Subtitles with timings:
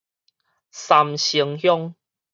[0.71, 1.93] 三星鄉